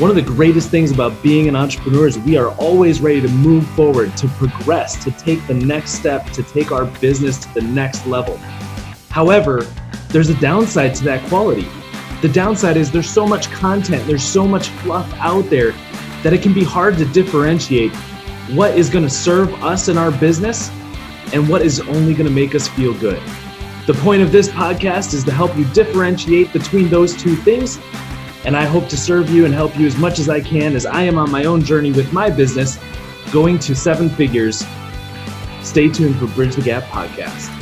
One 0.00 0.08
of 0.08 0.16
the 0.16 0.22
greatest 0.22 0.70
things 0.70 0.90
about 0.90 1.22
being 1.22 1.46
an 1.46 1.54
entrepreneur 1.54 2.06
is 2.06 2.18
we 2.18 2.38
are 2.38 2.52
always 2.52 3.02
ready 3.02 3.20
to 3.20 3.28
move 3.28 3.68
forward, 3.72 4.16
to 4.16 4.28
progress, 4.28 4.96
to 5.04 5.10
take 5.10 5.46
the 5.46 5.52
next 5.52 5.90
step, 5.90 6.24
to 6.30 6.42
take 6.42 6.72
our 6.72 6.86
business 6.86 7.36
to 7.40 7.52
the 7.52 7.60
next 7.60 8.06
level. 8.06 8.38
However, 9.10 9.66
there's 10.08 10.30
a 10.30 10.40
downside 10.40 10.94
to 10.94 11.04
that 11.04 11.28
quality. 11.28 11.68
The 12.22 12.30
downside 12.30 12.78
is 12.78 12.90
there's 12.90 13.10
so 13.10 13.26
much 13.26 13.50
content, 13.50 14.06
there's 14.06 14.24
so 14.24 14.48
much 14.48 14.68
fluff 14.68 15.12
out 15.18 15.50
there 15.50 15.72
that 16.22 16.32
it 16.32 16.40
can 16.40 16.54
be 16.54 16.64
hard 16.64 16.96
to 16.96 17.04
differentiate 17.04 17.94
what 18.54 18.78
is 18.78 18.88
going 18.88 19.04
to 19.04 19.10
serve 19.10 19.52
us 19.62 19.88
in 19.88 19.98
our 19.98 20.10
business 20.12 20.70
and 21.34 21.46
what 21.46 21.60
is 21.60 21.78
only 21.78 22.14
going 22.14 22.26
to 22.26 22.32
make 22.32 22.54
us 22.54 22.68
feel 22.68 22.94
good. 23.00 23.22
The 23.86 23.94
point 24.00 24.22
of 24.22 24.32
this 24.32 24.48
podcast 24.48 25.12
is 25.12 25.24
to 25.24 25.30
help 25.30 25.54
you 25.58 25.66
differentiate 25.74 26.54
between 26.54 26.88
those 26.88 27.14
two 27.14 27.36
things. 27.36 27.78
And 28.44 28.56
I 28.56 28.64
hope 28.64 28.88
to 28.88 28.96
serve 28.96 29.28
you 29.30 29.44
and 29.44 29.52
help 29.52 29.78
you 29.78 29.86
as 29.86 29.96
much 29.96 30.18
as 30.18 30.28
I 30.28 30.40
can 30.40 30.74
as 30.74 30.86
I 30.86 31.02
am 31.02 31.18
on 31.18 31.30
my 31.30 31.44
own 31.44 31.62
journey 31.62 31.92
with 31.92 32.12
my 32.12 32.30
business, 32.30 32.78
going 33.32 33.58
to 33.60 33.74
seven 33.74 34.08
figures. 34.08 34.64
Stay 35.62 35.88
tuned 35.88 36.16
for 36.16 36.26
Bridge 36.28 36.56
the 36.56 36.62
Gap 36.62 36.84
podcast. 36.84 37.56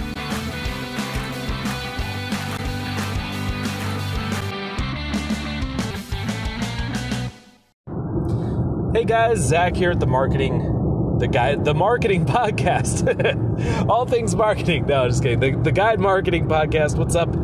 Hey 8.94 9.04
guys, 9.04 9.38
Zach 9.38 9.76
here 9.76 9.90
at 9.90 10.00
the 10.00 10.06
marketing 10.06 10.76
the 11.18 11.26
guide 11.26 11.64
the 11.64 11.74
marketing 11.74 12.24
podcast. 12.26 13.88
All 13.88 14.06
things 14.06 14.36
marketing. 14.36 14.86
No 14.86 15.08
just 15.08 15.22
kidding. 15.22 15.40
The, 15.40 15.60
the 15.62 15.72
guide 15.72 15.98
marketing 15.98 16.46
podcast. 16.46 16.96
What's 16.96 17.16
up? 17.16 17.36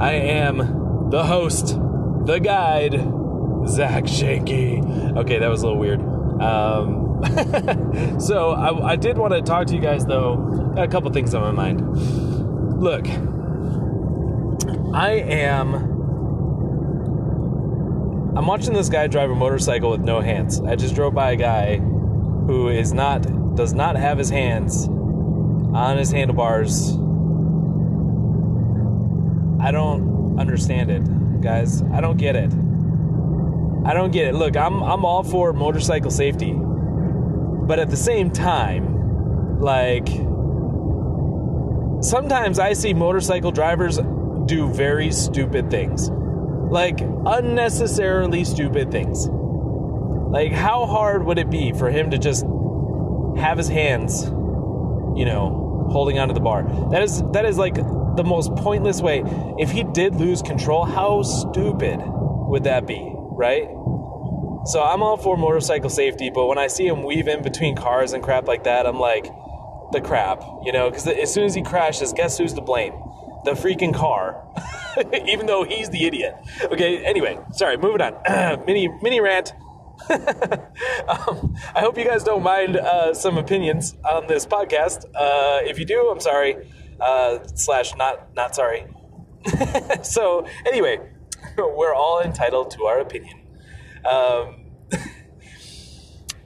I 0.00 0.12
am 0.14 1.10
the 1.10 1.24
host 1.24 1.78
the 2.30 2.40
guide. 2.40 2.92
Zach 3.68 4.04
shanky 4.04 5.16
okay 5.18 5.38
that 5.38 5.48
was 5.48 5.62
a 5.62 5.66
little 5.66 5.78
weird. 5.78 6.00
Um, 6.40 8.18
so 8.20 8.52
I, 8.52 8.92
I 8.92 8.96
did 8.96 9.18
want 9.18 9.34
to 9.34 9.42
talk 9.42 9.66
to 9.66 9.74
you 9.74 9.80
guys 9.80 10.06
though 10.06 10.36
got 10.74 10.84
a 10.84 10.88
couple 10.88 11.10
things 11.10 11.34
on 11.34 11.42
my 11.42 11.50
mind. 11.50 12.80
Look 12.80 13.06
i 14.92 15.12
am 15.12 15.74
i'm 18.36 18.46
watching 18.46 18.72
this 18.72 18.88
guy 18.88 19.06
drive 19.06 19.30
a 19.30 19.34
motorcycle 19.34 19.90
with 19.90 20.00
no 20.00 20.20
hands. 20.20 20.60
I 20.60 20.76
just 20.76 20.94
drove 20.94 21.14
by 21.14 21.32
a 21.32 21.36
guy 21.36 21.76
who 21.76 22.68
is 22.68 22.92
not 22.92 23.22
does 23.54 23.74
not 23.74 23.96
have 23.96 24.18
his 24.18 24.30
hands 24.30 24.86
on 24.88 25.98
his 25.98 26.10
handlebars. 26.10 26.92
I 29.60 29.70
don't 29.72 30.38
understand 30.38 30.90
it, 30.90 31.02
guys. 31.40 31.82
I 31.82 32.00
don't 32.00 32.16
get 32.16 32.36
it. 32.36 32.52
I 33.84 33.94
don't 33.94 34.10
get 34.10 34.28
it. 34.28 34.34
Look, 34.34 34.56
I'm 34.56 34.82
I'm 34.82 35.04
all 35.04 35.22
for 35.22 35.52
motorcycle 35.52 36.10
safety. 36.10 36.52
But 36.52 37.78
at 37.78 37.90
the 37.90 37.96
same 37.96 38.30
time, 38.30 39.60
like 39.60 40.08
sometimes 42.02 42.58
I 42.58 42.72
see 42.72 42.94
motorcycle 42.94 43.52
drivers 43.52 43.98
do 44.46 44.72
very 44.72 45.12
stupid 45.12 45.70
things. 45.70 46.10
Like 46.10 47.00
unnecessarily 47.00 48.44
stupid 48.44 48.90
things. 48.90 49.28
Like, 50.30 50.52
how 50.52 50.86
hard 50.86 51.26
would 51.26 51.38
it 51.38 51.50
be 51.50 51.72
for 51.72 51.90
him 51.90 52.10
to 52.10 52.18
just 52.18 52.44
have 53.36 53.58
his 53.58 53.66
hands, 53.66 54.26
you 54.26 55.24
know, 55.24 55.69
holding 55.90 56.18
onto 56.18 56.34
the 56.34 56.40
bar? 56.40 56.62
That 56.90 57.02
is 57.02 57.22
that 57.32 57.44
is 57.44 57.58
like 57.58 57.74
the 57.74 58.24
most 58.24 58.54
pointless 58.56 59.00
way. 59.00 59.22
If 59.58 59.70
he 59.70 59.84
did 59.84 60.14
lose 60.14 60.42
control, 60.42 60.84
how 60.84 61.22
stupid 61.22 62.00
would 62.00 62.64
that 62.64 62.86
be, 62.86 63.12
right? 63.14 63.68
So 64.66 64.82
I'm 64.82 65.02
all 65.02 65.16
for 65.16 65.36
motorcycle 65.36 65.88
safety, 65.88 66.30
but 66.30 66.46
when 66.46 66.58
I 66.58 66.66
see 66.66 66.86
him 66.86 67.02
weave 67.02 67.28
in 67.28 67.42
between 67.42 67.76
cars 67.76 68.12
and 68.12 68.22
crap 68.22 68.46
like 68.46 68.64
that, 68.64 68.86
I'm 68.86 68.98
like, 68.98 69.24
the 69.92 70.00
crap, 70.00 70.42
you 70.62 70.72
know, 70.72 70.90
because 70.90 71.06
as 71.06 71.32
soon 71.32 71.44
as 71.44 71.54
he 71.54 71.62
crashes, 71.62 72.12
guess 72.12 72.38
who's 72.38 72.52
to 72.54 72.60
blame? 72.60 72.92
The 73.44 73.52
freaking 73.52 73.94
car. 73.94 74.46
Even 75.26 75.46
though 75.46 75.64
he's 75.64 75.88
the 75.90 76.04
idiot. 76.04 76.34
Okay, 76.64 77.04
anyway, 77.04 77.38
sorry, 77.52 77.76
moving 77.76 78.00
on. 78.02 78.14
mini 78.66 78.88
mini 79.02 79.20
rant. 79.20 79.54
um, 81.08 81.54
I 81.74 81.80
hope 81.80 81.98
you 81.98 82.04
guys 82.04 82.24
don't 82.24 82.42
mind 82.42 82.76
uh, 82.76 83.14
some 83.14 83.38
opinions 83.38 83.96
on 84.08 84.26
this 84.26 84.46
podcast. 84.46 85.04
Uh, 85.14 85.60
if 85.62 85.78
you 85.78 85.84
do, 85.84 86.08
I'm 86.10 86.20
sorry. 86.20 86.56
Uh, 87.00 87.38
slash 87.54 87.94
not 87.96 88.34
not 88.34 88.54
sorry. 88.54 88.86
so 90.02 90.46
anyway, 90.66 90.98
we're 91.58 91.94
all 91.94 92.20
entitled 92.20 92.70
to 92.72 92.84
our 92.84 93.00
opinion. 93.00 93.40
Um, 94.04 94.56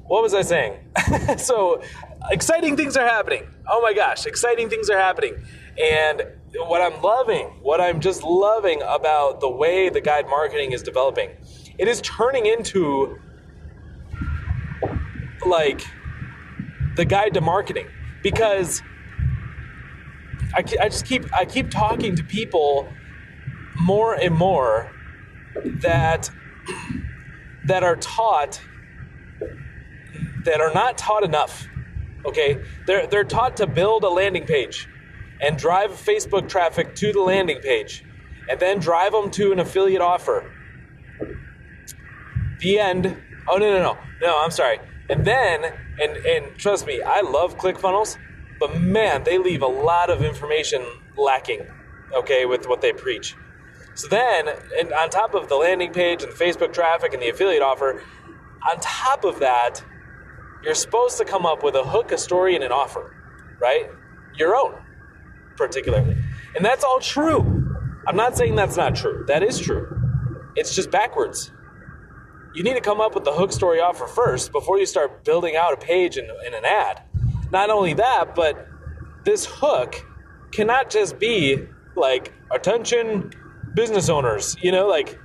what 0.07 0.23
was 0.23 0.35
I 0.35 0.43
saying? 0.43 0.79
so 1.39 1.83
exciting 2.31 2.77
things 2.77 2.97
are 2.97 3.07
happening. 3.07 3.47
Oh 3.69 3.81
my 3.81 3.95
gosh, 3.95 4.27
exciting 4.27 4.69
things 4.69 4.91
are 4.91 4.99
happening. 4.99 5.35
And 5.83 6.23
what 6.57 6.81
I'm 6.81 7.01
loving, 7.03 7.47
what 7.63 7.81
I'm 7.81 8.01
just 8.01 8.23
loving 8.23 8.83
about 8.83 9.41
the 9.41 9.51
way 9.51 9.89
the 9.89 10.01
guide 10.01 10.29
marketing 10.29 10.73
is 10.73 10.83
developing, 10.83 11.31
it 11.79 11.89
is 11.89 12.01
turning 12.03 12.47
into 12.47 13.19
like 15.47 15.82
the 16.97 17.05
guide 17.05 17.34
to 17.34 17.41
marketing 17.41 17.88
because 18.22 18.82
I, 20.55 20.59
I 20.59 20.88
just 20.88 21.06
keep 21.06 21.32
I 21.34 21.44
keep 21.44 21.71
talking 21.71 22.16
to 22.16 22.25
people 22.25 22.88
more 23.81 24.15
and 24.15 24.34
more 24.34 24.91
that 25.82 26.31
that 27.66 27.82
are 27.82 27.97
taught 27.97 28.60
that 30.44 30.60
are 30.60 30.72
not 30.72 30.99
taught 30.99 31.25
enough. 31.25 31.66
Okay, 32.26 32.59
they're 32.87 33.06
they're 33.06 33.25
taught 33.25 33.56
to 33.59 33.66
build 33.66 34.05
a 34.05 34.09
landing 34.09 34.47
page 34.47 34.88
and 35.41 35.59
drive 35.59 35.91
Facebook 35.91 36.49
traffic 36.49 36.94
to 36.97 37.12
the 37.12 37.21
landing 37.21 37.61
page, 37.61 38.05
and 38.49 38.61
then 38.61 38.78
drive 38.78 39.12
them 39.12 39.31
to 39.32 39.53
an 39.53 39.59
affiliate 39.59 40.00
offer. 40.00 40.50
The 42.61 42.78
end. 42.78 43.16
Oh 43.49 43.56
no 43.56 43.71
no 43.71 43.82
no 43.82 43.99
no! 44.22 44.43
I'm 44.43 44.50
sorry. 44.50 44.78
And 45.09 45.25
then, 45.25 45.65
and 46.01 46.17
and 46.17 46.57
trust 46.57 46.87
me, 46.87 47.03
I 47.03 47.21
love 47.21 47.59
ClickFunnels, 47.59 48.17
but 48.59 48.81
man, 48.81 49.25
they 49.25 49.39
leave 49.39 49.63
a 49.63 49.67
lot 49.67 50.11
of 50.11 50.23
information 50.23 50.85
lacking. 51.17 51.67
Okay, 52.15 52.45
with 52.47 52.69
what 52.69 52.81
they 52.81 52.93
preach. 52.93 53.35
So 53.95 54.09
then, 54.09 54.49
and 54.79 54.93
on 54.93 55.11
top 55.11 55.35
of 55.35 55.49
the 55.49 55.57
landing 55.57 55.93
page 55.93 56.23
and 56.23 56.33
the 56.33 56.37
Facebook 56.37 56.73
traffic 56.73 57.13
and 57.13 57.23
the 57.23 57.29
affiliate 57.29 57.63
offer, 57.63 58.03
on 58.69 58.79
top 58.81 59.25
of 59.25 59.41
that, 59.41 59.83
you're 60.63 60.75
supposed 60.75 61.19
to 61.19 61.25
come 61.25 61.45
up 61.45 61.63
with 61.63 61.75
a 61.75 61.85
hook, 61.85 62.13
a 62.13 62.19
story, 62.19 62.55
and 62.55 62.65
an 62.65 62.73
offer, 62.73 63.15
right? 63.61 63.91
Your 64.37 64.57
own, 64.57 64.75
particularly. 65.57 66.17
And 66.57 66.65
that's 66.65 66.83
all 66.83 67.01
true. 67.01 67.41
I'm 68.07 68.17
not 68.17 68.37
saying 68.37 68.55
that's 68.55 68.77
not 68.77 68.95
true. 68.95 69.25
That 69.29 69.43
is 69.43 69.59
true. 69.59 70.01
It's 70.57 70.75
just 70.75 70.91
backwards 70.91 71.53
you 72.55 72.63
need 72.63 72.75
to 72.75 72.81
come 72.81 73.01
up 73.01 73.15
with 73.15 73.25
the 73.25 73.33
hook 73.33 73.53
story 73.53 73.81
offer 73.81 74.07
first 74.07 74.53
before 74.53 74.79
you 74.79 74.87
start 74.87 75.25
building 75.25 75.57
out 75.57 75.73
a 75.73 75.77
page 75.77 76.17
and, 76.17 76.31
and 76.47 76.55
an 76.55 76.65
ad. 76.65 77.03
Not 77.51 77.69
only 77.69 77.95
that, 77.95 78.35
but 78.35 78.69
this 79.25 79.45
hook 79.45 80.07
cannot 80.53 80.89
just 80.89 81.19
be 81.19 81.67
like 81.97 82.33
attention 82.51 83.33
business 83.75 84.09
owners, 84.09 84.57
you 84.63 84.71
know, 84.71 84.87
like 84.87 85.19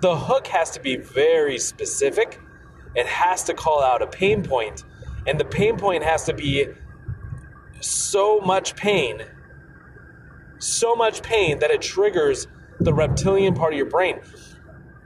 the 0.00 0.14
hook 0.14 0.46
has 0.48 0.70
to 0.72 0.80
be 0.80 0.96
very 0.96 1.58
specific. 1.58 2.38
It 2.94 3.06
has 3.06 3.44
to 3.44 3.54
call 3.54 3.82
out 3.82 4.02
a 4.02 4.06
pain 4.06 4.42
point, 4.42 4.84
and 5.26 5.40
the 5.40 5.44
pain 5.44 5.76
point 5.76 6.04
has 6.04 6.24
to 6.26 6.34
be 6.34 6.66
so 7.80 8.40
much 8.40 8.76
pain, 8.76 9.22
so 10.58 10.94
much 10.94 11.22
pain 11.22 11.58
that 11.60 11.70
it 11.70 11.80
triggers 11.80 12.46
the 12.80 12.92
reptilian 12.92 13.54
part 13.54 13.72
of 13.72 13.76
your 13.76 13.88
brain. 13.88 14.20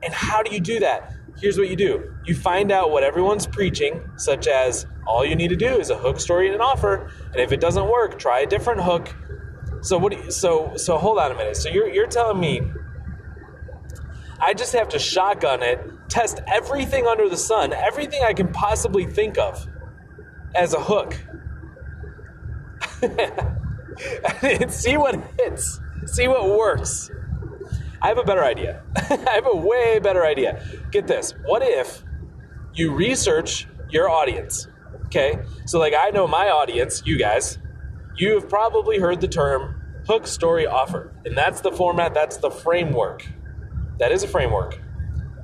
And 0.02 0.12
how 0.12 0.42
do 0.42 0.52
you 0.52 0.60
do 0.60 0.80
that? 0.80 1.14
Here's 1.38 1.58
what 1.58 1.68
you 1.68 1.76
do 1.76 2.14
you 2.24 2.34
find 2.34 2.70
out 2.70 2.90
what 2.90 3.02
everyone's 3.02 3.46
preaching, 3.46 4.10
such 4.16 4.46
as 4.46 4.86
all 5.06 5.24
you 5.24 5.34
need 5.34 5.48
to 5.48 5.56
do 5.56 5.78
is 5.80 5.90
a 5.90 5.96
hook 5.96 6.20
story 6.20 6.46
and 6.46 6.54
an 6.54 6.60
offer, 6.60 7.10
and 7.32 7.40
if 7.40 7.52
it 7.52 7.60
doesn't 7.60 7.88
work, 7.88 8.18
try 8.18 8.40
a 8.40 8.46
different 8.46 8.82
hook. 8.82 9.14
So 9.80 9.98
what? 9.98 10.12
You, 10.12 10.30
so 10.30 10.76
so 10.76 10.98
hold 10.98 11.18
on 11.18 11.32
a 11.32 11.34
minute. 11.34 11.56
So 11.56 11.68
you're 11.68 11.88
you're 11.88 12.06
telling 12.06 12.38
me 12.38 12.60
I 14.40 14.54
just 14.54 14.72
have 14.72 14.88
to 14.90 14.98
shotgun 14.98 15.62
it, 15.62 15.80
test 16.08 16.40
everything 16.48 17.06
under 17.06 17.28
the 17.28 17.36
sun, 17.36 17.72
everything 17.72 18.22
I 18.24 18.32
can 18.32 18.48
possibly 18.48 19.06
think 19.06 19.38
of 19.38 19.68
as 20.54 20.74
a 20.74 20.80
hook, 20.80 21.16
and 24.42 24.70
see 24.72 24.96
what 24.96 25.14
hits, 25.38 25.80
see 26.06 26.26
what 26.26 26.58
works. 26.58 27.08
I 28.02 28.08
have 28.08 28.18
a 28.18 28.24
better 28.24 28.44
idea. 28.44 28.82
I 28.96 29.32
have 29.34 29.46
a 29.46 29.56
way 29.56 30.00
better 30.00 30.26
idea. 30.26 30.64
Get 30.92 31.06
this. 31.08 31.34
What 31.46 31.62
if 31.62 32.04
you 32.74 32.94
research 32.94 33.68
your 33.90 34.10
audience? 34.10 34.68
Okay. 35.06 35.38
So, 35.66 35.78
like, 35.80 35.94
I 35.94 36.10
know 36.10 36.26
my 36.28 36.48
audience, 36.50 37.02
you 37.06 37.18
guys, 37.18 37.58
you 38.16 38.34
have 38.34 38.48
probably 38.48 38.98
heard 38.98 39.20
the 39.22 39.28
term 39.28 40.02
hook 40.08 40.26
story 40.26 40.66
offer. 40.66 41.14
And 41.24 41.36
that's 41.38 41.62
the 41.62 41.72
format, 41.72 42.14
that's 42.14 42.38
the 42.38 42.50
framework. 42.50 43.26
That 43.98 44.12
is 44.12 44.24
a 44.24 44.28
framework. 44.28 44.80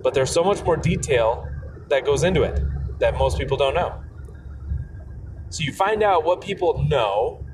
but 0.03 0.15
there's 0.15 0.31
so 0.33 0.45
much 0.45 0.63
more 0.65 0.77
detail 0.77 1.49
that 1.89 2.05
goes 2.07 2.25
into 2.25 2.43
it 2.45 2.63
that 3.01 3.17
most 3.19 3.39
people 3.39 3.57
don't 3.57 3.75
know. 3.75 4.03
So 5.51 5.65
you 5.65 5.73
find 5.73 6.03
out 6.03 6.25
what 6.25 6.41
people 6.41 6.85
know, 6.89 7.45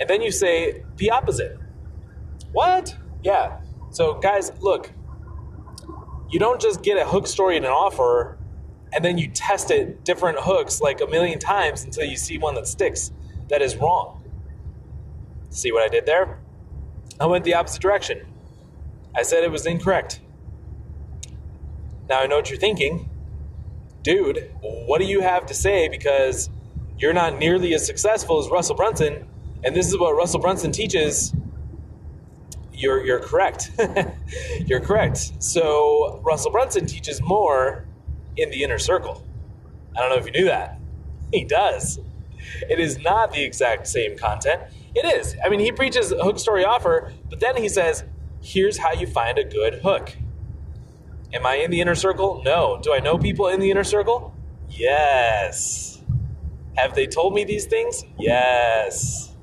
and 0.00 0.08
then 0.10 0.22
you 0.22 0.30
say 0.32 0.84
the 0.96 1.10
opposite. 1.10 1.58
What? 2.52 2.96
Yeah. 3.22 3.60
So, 3.90 4.14
guys, 4.14 4.52
look, 4.60 4.92
you 6.30 6.38
don't 6.38 6.60
just 6.60 6.82
get 6.82 6.98
a 6.98 7.04
hook 7.04 7.26
story 7.26 7.56
and 7.56 7.64
an 7.64 7.72
offer 7.72 8.38
and 8.92 9.04
then 9.04 9.18
you 9.18 9.28
test 9.28 9.70
it 9.70 10.04
different 10.04 10.38
hooks 10.40 10.80
like 10.80 11.00
a 11.00 11.06
million 11.06 11.38
times 11.38 11.84
until 11.84 12.04
you 12.04 12.16
see 12.16 12.38
one 12.38 12.54
that 12.54 12.66
sticks. 12.66 13.12
That 13.48 13.62
is 13.62 13.76
wrong. 13.76 14.22
See 15.50 15.72
what 15.72 15.82
I 15.82 15.88
did 15.88 16.06
there? 16.06 16.38
I 17.20 17.26
went 17.26 17.44
the 17.44 17.54
opposite 17.54 17.82
direction. 17.82 18.26
I 19.14 19.22
said 19.22 19.42
it 19.42 19.50
was 19.50 19.66
incorrect. 19.66 20.20
Now 22.08 22.20
I 22.20 22.26
know 22.26 22.36
what 22.36 22.50
you're 22.50 22.58
thinking. 22.58 23.08
Dude, 24.02 24.52
what 24.60 24.98
do 24.98 25.04
you 25.04 25.20
have 25.20 25.46
to 25.46 25.54
say 25.54 25.88
because 25.88 26.48
you're 26.98 27.12
not 27.12 27.38
nearly 27.38 27.74
as 27.74 27.84
successful 27.84 28.38
as 28.38 28.48
Russell 28.48 28.76
Brunson, 28.76 29.26
and 29.64 29.74
this 29.74 29.88
is 29.88 29.98
what 29.98 30.12
Russell 30.16 30.40
Brunson 30.40 30.72
teaches? 30.72 31.32
You're, 32.78 33.04
you're 33.04 33.20
correct. 33.20 33.72
you're 34.66 34.80
correct. 34.80 35.42
So, 35.42 36.20
Russell 36.24 36.52
Brunson 36.52 36.86
teaches 36.86 37.20
more 37.20 37.84
in 38.36 38.50
the 38.50 38.62
inner 38.62 38.78
circle. 38.78 39.26
I 39.96 40.00
don't 40.00 40.10
know 40.10 40.16
if 40.16 40.26
you 40.26 40.32
knew 40.32 40.46
that. 40.46 40.78
He 41.30 41.44
does. 41.44 42.00
It 42.70 42.80
is 42.80 42.98
not 43.00 43.32
the 43.32 43.42
exact 43.44 43.86
same 43.86 44.16
content. 44.16 44.62
It 44.94 45.04
is. 45.04 45.36
I 45.44 45.50
mean, 45.50 45.60
he 45.60 45.72
preaches 45.72 46.10
hook 46.10 46.38
story 46.38 46.64
offer, 46.64 47.12
but 47.28 47.40
then 47.40 47.58
he 47.58 47.68
says, 47.68 48.02
here's 48.40 48.78
how 48.78 48.92
you 48.92 49.06
find 49.06 49.36
a 49.36 49.44
good 49.44 49.80
hook. 49.82 50.16
Am 51.34 51.44
I 51.44 51.56
in 51.56 51.70
the 51.70 51.82
inner 51.82 51.94
circle? 51.94 52.42
No. 52.44 52.80
Do 52.82 52.94
I 52.94 53.00
know 53.00 53.18
people 53.18 53.48
in 53.48 53.60
the 53.60 53.70
inner 53.70 53.84
circle? 53.84 54.34
Yes. 54.70 56.00
Have 56.76 56.94
they 56.94 57.06
told 57.06 57.34
me 57.34 57.44
these 57.44 57.66
things? 57.66 58.04
Yes. 58.18 59.36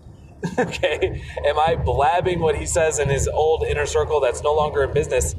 okay. 0.59 1.23
Am 1.45 1.59
I 1.59 1.75
blabbing 1.75 2.39
what 2.39 2.57
he 2.57 2.65
says 2.65 2.99
in 2.99 3.09
his 3.09 3.27
old 3.27 3.63
inner 3.63 3.85
circle 3.85 4.19
that's 4.19 4.43
no 4.43 4.53
longer 4.53 4.83
in 4.83 4.93
business? 4.93 5.35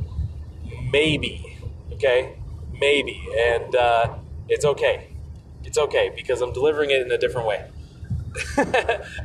Maybe. 0.91 1.58
Okay. 1.93 2.38
Maybe. 2.73 3.23
And 3.38 3.75
uh, 3.75 4.17
it's 4.49 4.64
okay. 4.64 5.14
It's 5.64 5.79
okay 5.79 6.12
because 6.14 6.41
I'm 6.41 6.53
delivering 6.53 6.91
it 6.91 7.03
in 7.03 7.11
a 7.11 7.19
different 7.19 7.47
way. 7.47 7.70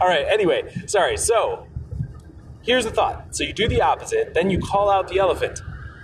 All 0.01 0.07
right. 0.07 0.25
Anyway, 0.29 0.73
sorry. 0.87 1.17
So 1.17 1.67
here's 2.61 2.85
the 2.85 2.91
thought. 2.91 3.35
So 3.35 3.43
you 3.43 3.53
do 3.53 3.67
the 3.67 3.81
opposite, 3.81 4.33
then 4.33 4.49
you 4.49 4.59
call 4.59 4.89
out 4.89 5.07
the 5.07 5.19
elephant. 5.19 5.61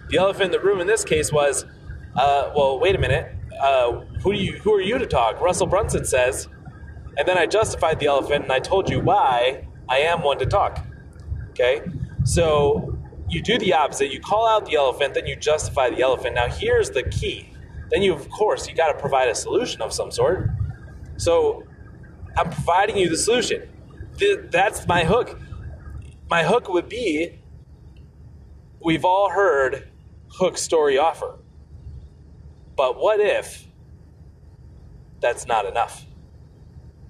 The 0.10 0.18
elephant 0.18 0.46
in 0.46 0.52
the 0.52 0.60
room 0.60 0.80
in 0.80 0.88
this 0.88 1.04
case 1.04 1.32
was, 1.32 1.66
uh, 2.16 2.52
well, 2.56 2.80
wait 2.80 2.96
a 2.96 3.00
minute. 3.00 3.34
Uh, 3.60 4.02
who, 4.24 4.34
do 4.34 4.40
you, 4.40 4.54
who 4.60 4.74
are 4.74 4.82
you 4.82 4.98
to 4.98 5.06
talk? 5.06 5.42
Russell 5.42 5.68
Brunson 5.68 6.06
says. 6.06 6.48
And 7.18 7.28
then 7.28 7.38
I 7.38 7.46
justified 7.46 8.00
the 8.00 8.06
elephant 8.06 8.44
and 8.44 8.52
I 8.52 8.60
told 8.60 8.90
you 8.90 9.00
why 9.00 9.68
I 9.90 10.00
am 10.00 10.22
one 10.22 10.38
to 10.40 10.46
talk. 10.46 10.86
Okay? 11.50 11.82
So 12.24 12.98
you 13.30 13.42
do 13.42 13.58
the 13.58 13.74
opposite. 13.74 14.12
You 14.12 14.20
call 14.20 14.48
out 14.48 14.66
the 14.66 14.76
elephant, 14.76 15.16
then 15.16 15.26
you 15.26 15.36
justify 15.36 15.90
the 15.90 16.02
elephant. 16.02 16.36
Now 16.36 16.48
here's 16.48 16.92
the 16.92 17.04
key. 17.04 17.50
Then 17.90 18.02
you, 18.02 18.14
of 18.14 18.30
course, 18.30 18.68
you 18.68 18.76
got 18.76 18.92
to 18.92 19.00
provide 19.00 19.30
a 19.30 19.36
solution 19.36 19.82
of 19.82 19.94
some 19.94 20.12
sort. 20.12 20.50
So 21.18 21.64
I'm 22.38 22.52
providing 22.52 22.98
you 22.98 23.10
the 23.10 23.18
solution. 23.18 23.68
That's 24.52 24.88
my 24.88 25.04
hook. 25.04 25.40
My 26.30 26.44
hook 26.44 26.70
would 26.70 26.90
be 26.90 27.40
we've 28.84 29.06
all 29.06 29.30
heard 29.30 29.90
hook 30.34 30.58
story 30.58 30.98
offer. 30.98 31.40
But 32.76 33.00
what 33.00 33.20
if 33.20 33.68
that's 35.20 35.48
not 35.48 35.66
enough? 35.66 36.07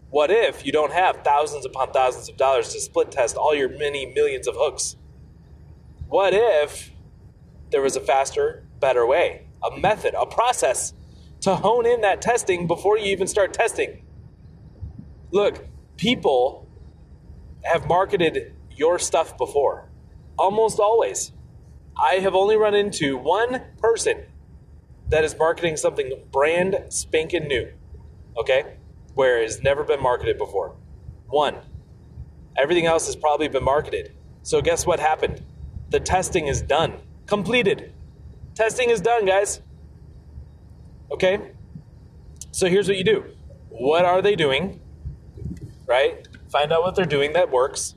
What 0.10 0.32
if 0.32 0.66
you 0.66 0.72
don't 0.72 0.94
have 0.94 1.24
thousands 1.24 1.66
upon 1.66 1.92
thousands 1.92 2.30
of 2.30 2.38
dollars 2.38 2.70
to 2.70 2.80
split 2.80 3.12
test 3.12 3.36
all 3.36 3.54
your 3.54 3.70
many 3.70 4.06
millions 4.06 4.48
of 4.48 4.56
hooks? 4.58 4.96
What 6.08 6.34
if 6.34 6.92
there 7.72 7.82
was 7.82 7.98
a 7.98 8.00
faster, 8.00 8.66
better 8.80 9.06
way, 9.06 9.48
a 9.62 9.78
method, 9.78 10.14
a 10.18 10.26
process 10.26 10.94
to 11.42 11.56
hone 11.56 11.86
in 11.86 12.02
that 12.02 12.22
testing 12.22 12.68
before 12.68 12.98
you 12.98 13.06
even 13.08 13.28
start 13.28 13.54
testing? 13.54 14.06
Look, 15.32 15.66
people 15.98 16.70
have 17.64 17.88
marketed 17.88 18.56
your 18.72 19.00
stuff 19.00 19.38
before, 19.38 19.90
almost 20.38 20.80
always. 20.80 21.34
I 21.98 22.16
have 22.16 22.34
only 22.34 22.56
run 22.56 22.76
into 22.76 23.18
one 23.18 23.62
person 23.80 24.24
that 25.10 25.26
is 25.26 25.38
marketing 25.38 25.76
something 25.76 26.24
brand 26.32 26.86
spanking 26.90 27.48
new, 27.48 27.74
okay, 28.38 28.77
where 29.18 29.42
it's 29.42 29.64
never 29.64 29.84
been 29.84 30.02
marketed 30.02 30.38
before. 30.38 30.76
One. 31.28 31.56
Everything 32.56 32.86
else 32.86 33.08
has 33.08 33.16
probably 33.16 33.48
been 33.48 33.64
marketed. 33.64 34.16
So, 34.44 34.62
guess 34.62 34.86
what 34.86 35.00
happened? 35.00 35.42
The 35.90 36.00
testing 36.00 36.46
is 36.46 36.62
done, 36.62 36.94
completed. 37.26 37.94
Testing 38.54 38.92
is 38.92 39.02
done, 39.02 39.26
guys. 39.26 39.62
Okay? 41.10 41.52
So, 42.52 42.68
here's 42.68 42.88
what 42.88 42.98
you 42.98 43.04
do 43.04 43.26
what 43.70 44.06
are 44.06 44.22
they 44.22 44.36
doing? 44.36 44.82
Right? 45.88 46.28
Find 46.52 46.72
out 46.72 46.84
what 46.84 46.96
they're 46.96 47.06
doing 47.06 47.34
that 47.34 47.52
works. 47.52 47.96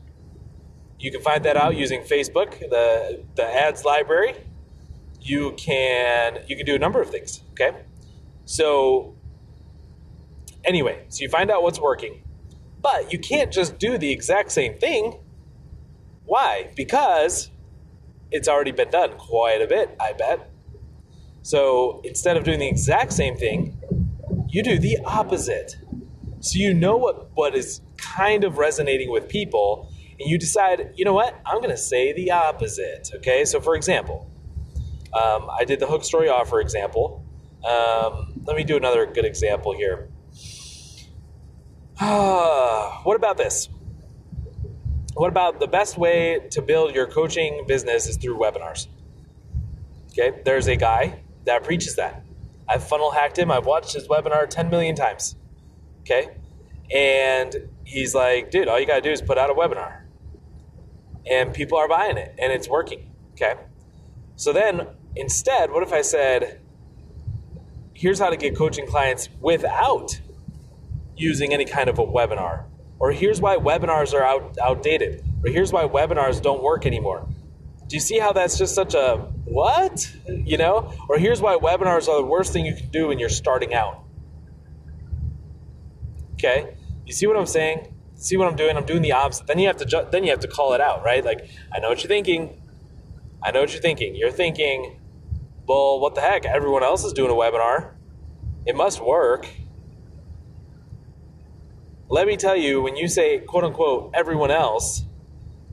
You 0.99 1.11
can 1.11 1.21
find 1.21 1.45
that 1.45 1.57
out 1.57 1.77
using 1.77 2.01
Facebook, 2.01 2.59
the, 2.61 3.23
the 3.35 3.45
ads 3.45 3.85
library. 3.85 4.37
You 5.21 5.53
can 5.53 6.45
you 6.49 6.57
can 6.57 6.65
do 6.65 6.75
a 6.75 6.79
number 6.79 7.03
of 7.03 7.11
things. 7.11 7.43
Okay, 7.53 7.73
so 8.47 9.15
anyway, 10.65 11.05
so 11.09 11.23
you 11.23 11.29
find 11.29 11.51
out 11.51 11.63
what's 11.63 11.81
working, 11.81 12.23
but 12.81 13.13
you 13.13 13.19
can't 13.19 13.53
just 13.53 13.79
do 13.79 13.99
the 13.99 14.11
exact 14.11 14.53
same 14.53 14.79
thing. 14.79 15.19
Why? 16.25 16.73
Because 16.77 17.51
it's 18.31 18.49
already 18.49 18.73
been 18.73 18.91
done 18.91 19.17
quite 19.19 19.61
a 19.61 19.67
bit, 19.67 19.97
I 20.01 20.13
bet. 20.13 20.51
So 21.43 22.01
instead 22.05 22.37
of 22.37 22.45
doing 22.45 22.59
the 22.59 22.69
exact 22.69 23.13
same 23.13 23.37
thing, 23.37 23.79
you 24.49 24.63
do 24.63 24.79
the 24.79 24.99
opposite. 25.05 25.77
So 26.41 26.59
you 26.59 26.75
know 26.75 26.97
what, 26.97 27.31
what 27.35 27.55
is 27.55 27.81
kind 27.97 28.45
of 28.45 28.59
resonating 28.59 29.11
with 29.11 29.29
people, 29.29 29.93
and 30.19 30.29
you 30.29 30.39
decide, 30.39 30.93
you 30.95 31.05
know 31.05 31.15
what, 31.15 31.41
I'm 31.47 31.59
going 31.59 31.71
to 31.71 31.77
say 31.77 32.13
the 32.13 32.31
opposite. 32.31 33.11
Okay, 33.17 33.45
so 33.45 33.61
for 33.61 33.75
example, 33.75 34.31
um, 35.13 35.49
I 35.59 35.65
did 35.65 35.81
the 35.81 35.87
hook 35.87 36.05
story 36.05 36.29
offer 36.29 36.61
example. 36.61 37.25
Um, 37.67 38.41
let 38.45 38.57
me 38.57 38.65
do 38.65 38.77
another 38.77 39.07
good 39.07 39.25
example 39.25 39.75
here. 39.75 40.10
what 43.05 43.15
about 43.15 43.37
this? 43.37 43.69
What 45.13 45.29
about 45.29 45.61
the 45.61 45.67
best 45.67 45.99
way 45.99 46.41
to 46.53 46.63
build 46.63 46.95
your 46.95 47.07
coaching 47.07 47.65
business 47.69 48.07
is 48.07 48.17
through 48.17 48.39
webinars? 48.39 48.87
Okay, 50.13 50.41
there's 50.47 50.67
a 50.67 50.77
guy 50.77 51.21
that 51.45 51.63
preaches 51.63 51.97
that. 51.97 52.25
I've 52.67 52.83
funnel 52.83 53.11
hacked 53.11 53.39
him. 53.39 53.51
I've 53.51 53.67
watched 53.67 53.93
his 53.93 54.09
webinar 54.09 54.49
10 54.49 54.71
million 54.71 54.97
times. 54.97 55.37
Okay, 56.01 56.31
and 56.91 57.55
he's 57.85 58.15
like, 58.15 58.51
dude, 58.51 58.67
all 58.67 58.81
you 58.81 58.87
got 58.87 58.97
to 58.97 59.03
do 59.03 59.11
is 59.11 59.21
put 59.21 59.37
out 59.37 59.51
a 59.51 59.55
webinar. 59.55 60.05
And 61.31 61.53
people 61.53 61.77
are 61.77 61.87
buying 61.87 62.17
it 62.17 62.35
and 62.39 62.51
it's 62.51 62.67
working. 62.67 63.13
Okay. 63.33 63.57
So 64.37 64.55
then 64.55 64.87
instead, 65.17 65.71
what 65.71 65.83
if 65.83 65.93
I 65.93 66.01
said, 66.01 66.63
here's 67.93 68.19
how 68.19 68.31
to 68.31 68.39
get 68.39 68.57
coaching 68.57 68.87
clients 68.87 69.29
without 69.39 70.19
using 71.21 71.53
any 71.53 71.65
kind 71.65 71.89
of 71.89 71.99
a 71.99 72.05
webinar? 72.05 72.65
Or 72.99 73.13
here's 73.13 73.41
why 73.41 73.57
webinars 73.57 74.13
are 74.13 74.23
out, 74.23 74.57
outdated. 74.61 75.25
Or 75.45 75.51
here's 75.51 75.73
why 75.73 75.85
webinars 75.85 76.43
don't 76.43 76.63
work 76.63 76.87
anymore. 76.87 77.27
Do 77.87 77.97
you 77.97 78.01
see 78.01 78.19
how 78.19 78.33
that's 78.33 78.59
just 78.59 78.75
such 78.75 78.95
a 78.95 79.17
what? 79.45 80.13
You 80.29 80.59
know? 80.59 80.93
Or 81.09 81.19
here's 81.19 81.41
why 81.41 81.57
webinars 81.57 82.09
are 82.09 82.21
the 82.21 82.27
worst 82.27 82.53
thing 82.53 82.67
you 82.67 82.75
can 82.75 82.89
do 82.91 83.09
when 83.09 83.19
you're 83.19 83.29
starting 83.29 83.75
out. 83.75 84.05
Okay? 86.35 86.77
You 87.05 87.13
see 87.13 87.27
what 87.27 87.37
I'm 87.37 87.47
saying? 87.47 87.95
See 88.15 88.37
what 88.37 88.49
I'm 88.49 88.57
doing? 88.57 88.77
I'm 88.77 88.85
doing 88.85 89.03
the 89.03 89.13
opposite. 89.13 89.47
Then 89.47 89.59
you 89.59 89.67
have 89.67 89.79
to 89.79 89.87
ju- 89.87 90.07
then 90.13 90.25
you 90.25 90.31
have 90.31 90.41
to 90.41 90.49
call 90.49 90.75
it 90.75 90.81
out, 90.81 91.05
right? 91.05 91.25
Like 91.25 91.49
I 91.75 91.81
know 91.81 91.89
what 91.89 92.03
you're 92.03 92.09
thinking. 92.09 92.63
I 93.43 93.51
know 93.51 93.61
what 93.61 93.73
you're 93.73 93.83
thinking. 93.83 94.15
You're 94.15 94.31
thinking, 94.31 95.01
well, 95.67 95.99
what 96.01 96.15
the 96.15 96.21
heck? 96.21 96.45
Everyone 96.45 96.83
else 96.83 97.05
is 97.05 97.13
doing 97.13 97.31
a 97.31 97.35
webinar. 97.35 97.95
It 98.67 98.77
must 98.77 99.01
work. 99.01 99.49
Let 102.11 102.27
me 102.27 102.37
tell 102.37 102.57
you, 102.57 102.83
when 102.83 102.97
you 102.97 103.07
say 103.07 103.39
quote 103.39 103.63
unquote 103.63 104.11
everyone 104.15 104.51
else, 104.51 105.05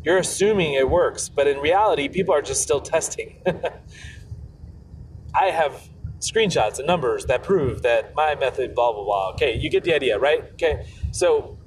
you're 0.04 0.20
assuming 0.20 0.74
it 0.74 0.88
works, 0.88 1.30
but 1.30 1.48
in 1.48 1.58
reality, 1.58 2.08
people 2.10 2.34
are 2.36 2.44
just 2.44 2.62
still 2.62 2.80
testing. 2.80 3.42
I 5.34 5.46
have 5.46 5.90
screenshots 6.20 6.78
and 6.78 6.86
numbers 6.86 7.26
that 7.26 7.42
prove 7.42 7.82
that 7.82 8.14
my 8.14 8.36
method, 8.36 8.76
blah 8.76 8.94
blah 8.94 9.04
blah. 9.04 9.30
Okay, 9.32 9.58
you 9.58 9.72
get 9.72 9.84
the 9.84 9.96
idea, 9.96 10.20
right? 10.20 10.44
Okay, 10.54 10.86
so 11.12 11.58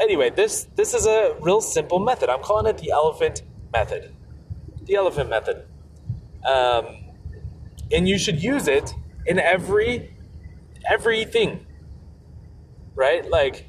anyway, 0.00 0.30
this 0.30 0.68
this 0.74 0.94
is 0.94 1.04
a 1.06 1.36
real 1.40 1.60
simple 1.60 1.98
method. 1.98 2.30
I'm 2.30 2.42
calling 2.42 2.66
it 2.66 2.78
the 2.78 2.92
elephant 2.92 3.42
method. 3.74 4.14
The 4.84 4.94
elephant 4.94 5.28
method. 5.28 5.66
Um, 6.46 6.96
and 7.92 8.08
you 8.08 8.18
should 8.18 8.42
use 8.42 8.68
it 8.68 8.94
in 9.26 9.38
every 9.38 10.16
everything. 10.88 11.66
Right? 12.94 13.28
Like, 13.28 13.66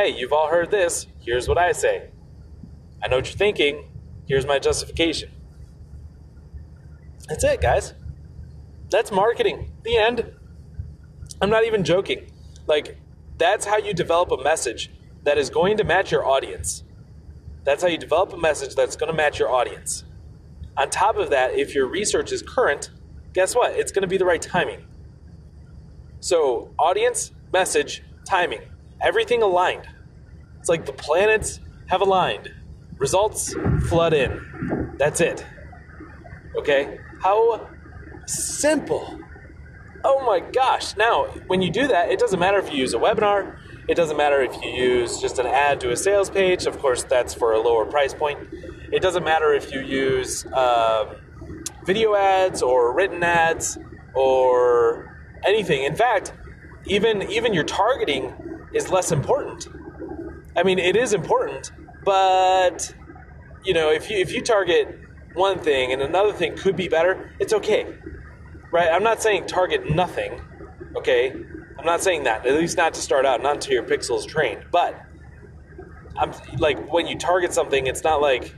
hey, 0.00 0.08
you've 0.16 0.32
all 0.32 0.48
heard 0.48 0.70
this. 0.70 1.06
Here's 1.20 1.46
what 1.46 1.58
I 1.58 1.72
say. 1.72 2.08
I 3.02 3.08
know 3.08 3.16
what 3.16 3.26
you're 3.26 3.36
thinking. 3.36 3.90
Here's 4.26 4.46
my 4.46 4.58
justification. 4.58 5.30
That's 7.28 7.44
it, 7.44 7.60
guys. 7.60 7.92
That's 8.90 9.12
marketing. 9.12 9.72
The 9.84 9.98
end. 9.98 10.32
I'm 11.42 11.50
not 11.50 11.64
even 11.64 11.84
joking. 11.84 12.30
Like, 12.66 12.96
that's 13.36 13.66
how 13.66 13.76
you 13.76 13.92
develop 13.92 14.30
a 14.30 14.42
message 14.42 14.90
that 15.24 15.36
is 15.36 15.50
going 15.50 15.76
to 15.76 15.84
match 15.84 16.10
your 16.10 16.26
audience. 16.26 16.82
That's 17.64 17.82
how 17.82 17.88
you 17.88 17.98
develop 17.98 18.32
a 18.32 18.38
message 18.38 18.74
that's 18.74 18.96
going 18.96 19.10
to 19.10 19.16
match 19.16 19.38
your 19.38 19.50
audience. 19.50 20.04
On 20.78 20.88
top 20.88 21.16
of 21.16 21.28
that, 21.30 21.54
if 21.54 21.74
your 21.74 21.86
research 21.86 22.32
is 22.32 22.40
current, 22.42 22.90
guess 23.34 23.54
what? 23.54 23.74
It's 23.76 23.92
going 23.92 24.02
to 24.02 24.08
be 24.08 24.16
the 24.16 24.24
right 24.24 24.40
timing. 24.40 24.86
So, 26.20 26.74
audience, 26.78 27.32
message, 27.52 28.02
timing, 28.26 28.62
everything 29.02 29.42
aligned. 29.42 29.88
It's 30.58 30.68
like 30.68 30.86
the 30.86 30.92
planets 30.92 31.60
have 31.86 32.00
aligned. 32.00 32.50
Results 32.98 33.54
flood 33.88 34.12
in. 34.12 34.94
That's 34.98 35.20
it. 35.20 35.44
Okay? 36.56 36.98
How 37.22 37.68
simple. 38.26 39.18
Oh 40.04 40.24
my 40.24 40.40
gosh. 40.40 40.96
Now, 40.96 41.26
when 41.46 41.62
you 41.62 41.70
do 41.70 41.86
that, 41.88 42.10
it 42.10 42.18
doesn't 42.18 42.38
matter 42.38 42.58
if 42.58 42.70
you 42.70 42.78
use 42.78 42.94
a 42.94 42.98
webinar, 42.98 43.58
it 43.88 43.94
doesn't 43.96 44.16
matter 44.16 44.40
if 44.40 44.54
you 44.62 44.70
use 44.70 45.20
just 45.20 45.38
an 45.38 45.46
ad 45.46 45.80
to 45.80 45.90
a 45.90 45.96
sales 45.96 46.30
page. 46.30 46.66
Of 46.66 46.78
course, 46.78 47.02
that's 47.04 47.34
for 47.34 47.52
a 47.52 47.58
lower 47.60 47.84
price 47.84 48.14
point. 48.14 48.38
It 48.92 49.02
doesn't 49.02 49.24
matter 49.24 49.52
if 49.52 49.72
you 49.72 49.80
use 49.80 50.46
um, 50.52 51.16
video 51.84 52.14
ads 52.14 52.62
or 52.62 52.94
written 52.94 53.22
ads 53.22 53.78
or 54.14 55.18
anything. 55.44 55.82
In 55.84 55.96
fact, 55.96 56.32
even 56.86 57.22
even 57.30 57.52
your 57.52 57.64
targeting 57.64 58.32
is 58.72 58.90
less 58.90 59.12
important. 59.12 59.68
I 60.56 60.62
mean, 60.62 60.78
it 60.78 60.96
is 60.96 61.12
important, 61.12 61.72
but 62.04 62.94
you 63.64 63.74
know, 63.74 63.90
if 63.90 64.10
you 64.10 64.18
if 64.18 64.32
you 64.32 64.42
target 64.42 64.98
one 65.34 65.58
thing 65.58 65.92
and 65.92 66.02
another 66.02 66.32
thing 66.32 66.56
could 66.56 66.76
be 66.76 66.88
better, 66.88 67.30
it's 67.38 67.52
okay. 67.52 67.86
Right? 68.72 68.88
I'm 68.88 69.02
not 69.02 69.22
saying 69.22 69.46
target 69.46 69.94
nothing, 69.94 70.40
okay? 70.96 71.32
I'm 71.78 71.84
not 71.84 72.02
saying 72.02 72.24
that. 72.24 72.46
At 72.46 72.54
least 72.54 72.76
not 72.76 72.94
to 72.94 73.00
start 73.00 73.26
out, 73.26 73.42
not 73.42 73.54
until 73.54 73.72
your 73.74 73.82
pixel's 73.82 74.26
trained. 74.26 74.64
But 74.70 75.00
I'm 76.16 76.32
like 76.58 76.92
when 76.92 77.06
you 77.06 77.16
target 77.18 77.52
something, 77.52 77.86
it's 77.86 78.04
not 78.04 78.20
like 78.20 78.54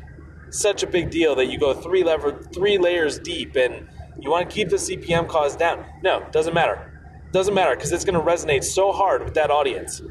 such 0.51 0.83
a 0.83 0.87
big 0.87 1.11
deal 1.11 1.35
that 1.37 1.47
you 1.47 1.59
go 1.59 1.73
three 1.73 2.05
lever 2.05 2.43
three 2.53 2.79
layers 2.79 3.19
deep 3.19 3.57
and 3.57 3.89
you 4.19 4.31
want 4.31 4.49
to 4.49 4.55
keep 4.55 4.69
the 4.69 4.77
CPM 4.77 5.29
cost 5.29 5.59
down. 5.59 5.85
No, 6.03 6.27
doesn't 6.31 6.55
matter. 6.55 6.92
Doesn't 7.33 7.55
matter 7.55 7.75
because 7.75 7.93
it's 7.93 8.05
going 8.05 8.15
to 8.15 8.25
resonate 8.25 8.63
so 8.63 8.93
hard 8.93 9.25
with 9.25 9.35
that 9.35 9.51
audience. 9.51 10.03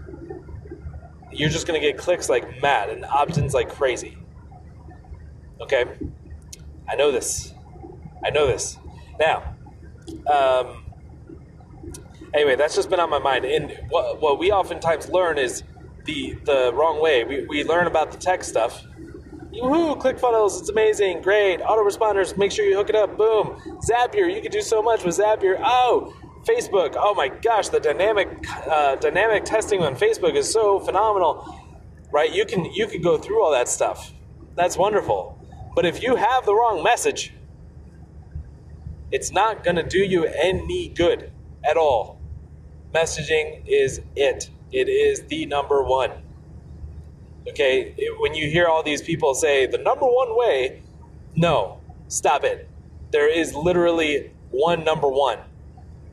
You're 1.32 1.50
just 1.50 1.68
going 1.68 1.80
to 1.80 1.86
get 1.86 1.98
clicks 1.98 2.30
like 2.30 2.62
mad 2.62 2.90
and 2.90 3.06
opt-ins 3.06 3.54
like 3.54 3.70
crazy. 3.70 4.18
Okay, 5.62 5.86
I 6.90 6.96
know 6.96 7.12
this. 7.12 7.54
I 8.26 8.32
know 8.32 8.48
this. 8.48 8.78
Now, 9.20 9.56
um, 10.28 10.84
anyway, 12.34 12.56
that's 12.56 12.76
just 12.76 12.90
been 12.90 13.00
on 13.00 13.10
my 13.10 13.20
mind. 13.20 13.46
And 13.46 13.78
what, 13.90 14.20
what 14.20 14.40
we 14.40 14.52
oftentimes 14.52 15.08
learn 15.10 15.38
is 15.38 15.64
the 16.06 16.36
the 16.44 16.74
wrong 16.74 17.00
way. 17.00 17.24
We, 17.24 17.46
we 17.46 17.64
learn 17.64 17.86
about 17.86 18.12
the 18.12 18.18
tech 18.18 18.44
stuff. 18.44 18.84
Woohoo! 19.54 20.02
ClickFunnels, 20.02 20.60
it's 20.60 20.70
amazing, 20.70 21.22
great. 21.22 21.60
Autoresponders, 21.60 22.38
make 22.38 22.52
sure 22.52 22.66
you 22.66 22.76
hook 22.76 22.90
it 22.90 22.96
up. 22.96 23.18
Boom. 23.18 23.62
Zapier, 23.86 24.34
you 24.34 24.42
can 24.42 24.52
do 24.52 24.62
so 24.62 24.82
much 24.82 25.04
with 25.04 25.18
Zapier. 25.18 25.62
Oh, 25.64 26.16
Facebook. 26.46 26.96
Oh 26.98 27.14
my 27.14 27.30
gosh, 27.30 27.70
the 27.70 27.80
dynamic 27.80 28.28
uh, 28.68 28.96
dynamic 28.96 29.46
testing 29.46 29.82
on 29.82 29.96
Facebook 29.96 30.36
is 30.36 30.52
so 30.52 30.80
phenomenal. 30.80 31.60
Right? 32.12 32.32
You 32.32 32.46
can 32.46 32.66
you 32.66 32.88
can 32.88 33.02
go 33.02 33.18
through 33.18 33.44
all 33.44 33.52
that 33.52 33.68
stuff. 33.68 34.14
That's 34.56 34.78
wonderful. 34.78 35.38
But 35.76 35.86
if 35.86 36.04
you 36.04 36.16
have 36.16 36.46
the 36.46 36.54
wrong 36.54 36.84
message, 36.84 37.34
it's 39.12 39.32
not 39.32 39.64
going 39.64 39.78
to 39.78 39.84
do 39.84 40.00
you 40.00 40.26
any 40.26 40.90
good 40.90 41.32
at 41.64 41.78
all. 41.78 42.20
Messaging 42.94 43.62
is 43.66 44.02
it. 44.16 44.50
It 44.72 44.90
is 44.90 45.24
the 45.24 45.46
number 45.46 45.84
one. 45.84 46.12
Okay, 47.48 47.96
when 48.20 48.36
you 48.36 48.50
hear 48.50 48.68
all 48.68 48.84
these 48.84 49.02
people 49.02 49.34
say 49.34 49.66
the 49.66 49.78
number 49.78 50.06
one 50.06 50.38
way, 50.38 50.82
no, 51.36 51.80
stop 52.08 52.44
it. 52.44 52.70
There 53.12 53.28
is 53.28 53.54
literally 53.54 54.32
one 54.52 54.84
number 54.84 55.08
one, 55.08 55.40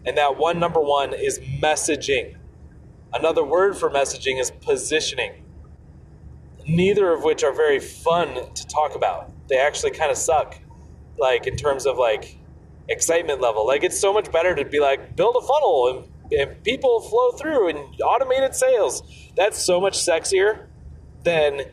and 0.09 0.17
that 0.17 0.39
one 0.39 0.59
number 0.59 0.81
one 0.81 1.13
is 1.13 1.39
messaging. 1.63 2.35
Another 3.13 3.45
word 3.45 3.77
for 3.77 3.91
messaging 3.91 4.41
is 4.41 4.51
positioning. 4.51 5.45
Neither 6.67 7.13
of 7.13 7.25
which 7.25 7.45
are 7.45 7.53
very 7.53 7.79
fun 7.79 8.55
to 8.55 8.67
talk 8.67 8.95
about. 8.95 9.31
They 9.49 9.59
actually 9.59 9.91
kind 9.91 10.11
of 10.11 10.17
suck, 10.17 10.59
like 11.19 11.47
in 11.47 11.57
terms 11.57 11.85
of 11.85 11.99
like 11.99 12.39
excitement 12.89 13.43
level. 13.43 13.67
Like 13.67 13.85
it's 13.85 14.01
so 14.01 14.15
much 14.15 14.33
better 14.33 14.55
to 14.55 14.65
be 14.65 14.81
like 14.81 15.15
build 15.15 15.37
a 15.37 15.47
funnel 15.47 16.09
and, 16.33 16.33
and 16.41 16.65
people 16.65 17.03
flow 17.03 17.33
through 17.33 17.69
and 17.69 17.79
automated 18.01 18.55
sales. 18.55 19.03
That's 19.37 19.63
so 19.63 19.79
much 19.79 19.99
sexier 19.99 20.69
than 21.23 21.65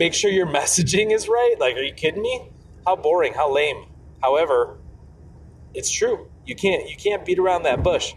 make 0.00 0.14
sure 0.14 0.32
your 0.32 0.46
messaging 0.58 1.12
is 1.12 1.28
right. 1.28 1.54
Like, 1.60 1.76
are 1.76 1.82
you 1.82 1.94
kidding 1.94 2.22
me? 2.22 2.50
How 2.84 2.96
boring, 2.96 3.34
how 3.34 3.54
lame. 3.54 3.86
However, 4.20 4.78
it's 5.74 5.92
true. 5.92 6.28
You 6.46 6.54
can't 6.54 6.88
you 6.88 6.96
can't 6.96 7.24
beat 7.24 7.38
around 7.38 7.62
that 7.64 7.82
bush. 7.82 8.14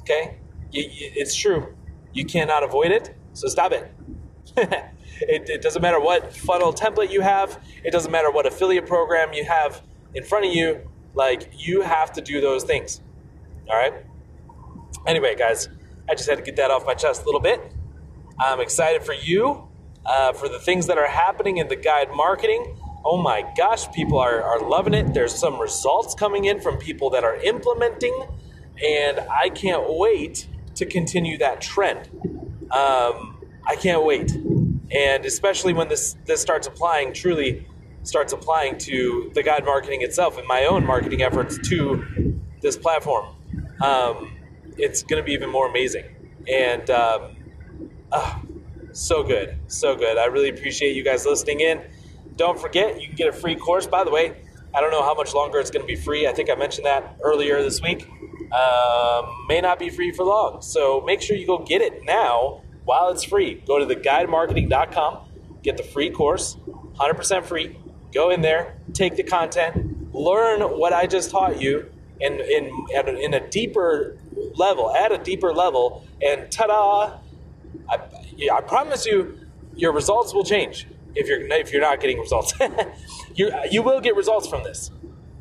Okay, 0.00 0.38
it's 0.72 1.34
true. 1.34 1.74
You 2.12 2.24
cannot 2.24 2.62
avoid 2.62 2.90
it. 2.90 3.16
So 3.32 3.48
stop 3.48 3.72
it. 3.72 3.92
it. 4.56 5.48
It 5.48 5.62
doesn't 5.62 5.82
matter 5.82 6.00
what 6.00 6.34
funnel 6.34 6.72
template 6.72 7.10
you 7.10 7.20
have. 7.20 7.62
It 7.84 7.90
doesn't 7.90 8.10
matter 8.10 8.30
what 8.30 8.46
affiliate 8.46 8.86
program 8.86 9.32
you 9.32 9.44
have 9.44 9.82
in 10.14 10.24
front 10.24 10.46
of 10.46 10.54
you. 10.54 10.88
Like 11.14 11.50
you 11.56 11.82
have 11.82 12.12
to 12.12 12.20
do 12.20 12.40
those 12.40 12.64
things. 12.64 13.00
All 13.68 13.76
right. 13.76 14.04
Anyway, 15.06 15.34
guys, 15.34 15.68
I 16.08 16.14
just 16.14 16.28
had 16.28 16.38
to 16.38 16.44
get 16.44 16.56
that 16.56 16.70
off 16.70 16.86
my 16.86 16.94
chest 16.94 17.22
a 17.22 17.24
little 17.24 17.40
bit. 17.40 17.60
I'm 18.38 18.60
excited 18.60 19.02
for 19.02 19.14
you, 19.14 19.68
uh, 20.06 20.32
for 20.32 20.48
the 20.48 20.58
things 20.58 20.86
that 20.86 20.96
are 20.96 21.08
happening 21.08 21.56
in 21.58 21.68
the 21.68 21.76
guide 21.76 22.08
marketing. 22.14 22.76
Oh 23.10 23.16
my 23.16 23.42
gosh, 23.56 23.90
people 23.92 24.18
are, 24.18 24.42
are 24.42 24.60
loving 24.60 24.92
it. 24.92 25.14
There's 25.14 25.34
some 25.34 25.58
results 25.58 26.14
coming 26.14 26.44
in 26.44 26.60
from 26.60 26.76
people 26.76 27.08
that 27.10 27.24
are 27.24 27.36
implementing, 27.36 28.14
and 28.86 29.20
I 29.30 29.48
can't 29.48 29.84
wait 29.88 30.46
to 30.74 30.84
continue 30.84 31.38
that 31.38 31.62
trend. 31.62 32.10
Um, 32.70 33.42
I 33.66 33.76
can't 33.76 34.04
wait. 34.04 34.30
And 34.94 35.24
especially 35.24 35.72
when 35.72 35.88
this, 35.88 36.18
this 36.26 36.42
starts 36.42 36.66
applying 36.66 37.14
truly 37.14 37.66
starts 38.02 38.34
applying 38.34 38.76
to 38.78 39.30
the 39.34 39.42
guide 39.42 39.64
marketing 39.64 40.02
itself 40.02 40.36
and 40.36 40.46
my 40.46 40.64
own 40.64 40.84
marketing 40.84 41.22
efforts 41.22 41.58
to 41.70 42.38
this 42.60 42.76
platform, 42.76 43.34
um, 43.80 44.36
it's 44.76 45.02
going 45.02 45.22
to 45.22 45.24
be 45.24 45.32
even 45.32 45.48
more 45.48 45.66
amazing. 45.66 46.04
And 46.46 46.90
um, 46.90 47.36
oh, 48.12 48.42
so 48.92 49.22
good, 49.22 49.58
so 49.66 49.96
good. 49.96 50.18
I 50.18 50.26
really 50.26 50.50
appreciate 50.50 50.94
you 50.94 51.02
guys 51.02 51.24
listening 51.24 51.60
in. 51.60 51.82
Don't 52.38 52.58
forget, 52.58 53.00
you 53.00 53.08
can 53.08 53.16
get 53.16 53.28
a 53.28 53.32
free 53.32 53.56
course. 53.56 53.86
By 53.86 54.04
the 54.04 54.10
way, 54.10 54.40
I 54.72 54.80
don't 54.80 54.92
know 54.92 55.02
how 55.02 55.14
much 55.14 55.34
longer 55.34 55.58
it's 55.58 55.70
going 55.70 55.82
to 55.82 55.86
be 55.86 55.96
free. 56.00 56.26
I 56.26 56.32
think 56.32 56.48
I 56.48 56.54
mentioned 56.54 56.86
that 56.86 57.18
earlier 57.22 57.60
this 57.62 57.82
week. 57.82 58.08
Um, 58.52 59.44
may 59.48 59.60
not 59.60 59.78
be 59.78 59.90
free 59.90 60.12
for 60.12 60.24
long. 60.24 60.62
So 60.62 61.02
make 61.02 61.20
sure 61.20 61.36
you 61.36 61.46
go 61.46 61.58
get 61.58 61.82
it 61.82 62.04
now 62.04 62.62
while 62.84 63.10
it's 63.10 63.24
free. 63.24 63.62
Go 63.66 63.84
to 63.84 63.94
theguidemarketing.com, 63.94 65.18
get 65.62 65.76
the 65.76 65.82
free 65.82 66.10
course, 66.10 66.56
100% 66.96 67.44
free 67.44 67.76
Go 68.12 68.30
in 68.30 68.40
there, 68.40 68.78
take 68.94 69.16
the 69.16 69.22
content, 69.22 70.14
learn 70.14 70.62
what 70.62 70.92
I 70.92 71.06
just 71.06 71.30
taught 71.30 71.60
you 71.60 71.90
in, 72.20 72.40
in, 72.40 72.70
in 73.18 73.34
a 73.34 73.48
deeper 73.50 74.16
level, 74.54 74.94
at 74.94 75.12
a 75.12 75.18
deeper 75.18 75.52
level, 75.52 76.06
and 76.22 76.50
ta 76.50 76.66
da! 76.66 77.18
I, 77.88 77.98
I 78.50 78.60
promise 78.62 79.04
you, 79.04 79.38
your 79.76 79.92
results 79.92 80.32
will 80.32 80.44
change 80.44 80.86
if 81.14 81.26
you're, 81.28 81.40
if 81.40 81.72
you're 81.72 81.82
not 81.82 82.00
getting 82.00 82.18
results. 82.18 82.52
you 83.34 83.50
you 83.70 83.82
will 83.82 84.00
get 84.00 84.16
results 84.16 84.48
from 84.48 84.62
this. 84.64 84.90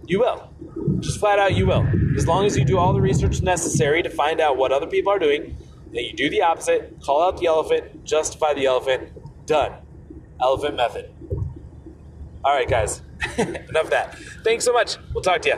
You 0.05 0.19
will. 0.19 0.50
Just 1.00 1.19
flat 1.19 1.38
out, 1.38 1.55
you 1.55 1.67
will. 1.67 1.86
As 2.15 2.27
long 2.27 2.45
as 2.45 2.57
you 2.57 2.65
do 2.65 2.77
all 2.77 2.93
the 2.93 3.01
research 3.01 3.41
necessary 3.41 4.01
to 4.01 4.09
find 4.09 4.39
out 4.39 4.57
what 4.57 4.71
other 4.71 4.88
people 4.88 5.12
are 5.12 5.19
doing, 5.19 5.57
then 5.91 6.03
you 6.05 6.13
do 6.13 6.29
the 6.29 6.41
opposite, 6.41 6.97
call 7.01 7.24
out 7.24 7.38
the 7.38 7.45
elephant, 7.45 8.03
justify 8.03 8.53
the 8.53 8.65
elephant, 8.65 9.12
done. 9.45 9.74
Elephant 10.41 10.75
method. 10.75 11.12
All 12.43 12.53
right, 12.53 12.69
guys. 12.69 13.01
Enough 13.38 13.86
of 13.86 13.89
that. 13.89 14.17
Thanks 14.43 14.63
so 14.63 14.71
much. 14.71 14.97
We'll 15.13 15.24
talk 15.24 15.41
to 15.41 15.50
you. 15.50 15.55